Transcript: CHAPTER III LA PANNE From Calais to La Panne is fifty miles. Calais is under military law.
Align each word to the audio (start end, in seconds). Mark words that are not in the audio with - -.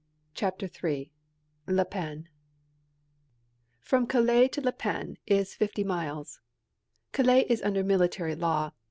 CHAPTER 0.33 0.67
III 0.83 1.11
LA 1.67 1.83
PANNE 1.83 2.27
From 3.79 4.07
Calais 4.07 4.47
to 4.47 4.59
La 4.61 4.71
Panne 4.71 5.17
is 5.27 5.53
fifty 5.53 5.83
miles. 5.83 6.41
Calais 7.11 7.45
is 7.49 7.61
under 7.61 7.83
military 7.83 8.33
law. 8.33 8.71